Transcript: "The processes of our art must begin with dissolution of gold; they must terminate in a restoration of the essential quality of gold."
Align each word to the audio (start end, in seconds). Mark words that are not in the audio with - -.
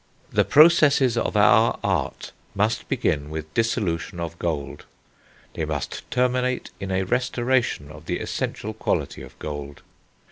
"The 0.31 0.43
processes 0.43 1.15
of 1.15 1.37
our 1.37 1.77
art 1.83 2.31
must 2.55 2.89
begin 2.89 3.29
with 3.29 3.53
dissolution 3.53 4.19
of 4.19 4.39
gold; 4.39 4.85
they 5.53 5.63
must 5.63 6.09
terminate 6.09 6.71
in 6.79 6.89
a 6.89 7.03
restoration 7.03 7.91
of 7.91 8.07
the 8.07 8.17
essential 8.17 8.73
quality 8.73 9.21
of 9.21 9.37
gold." 9.37 9.83